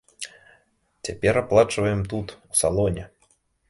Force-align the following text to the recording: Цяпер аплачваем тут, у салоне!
Цяпер 1.09 1.41
аплачваем 1.43 2.05
тут, 2.15 2.27
у 2.53 2.63
салоне! 2.65 3.03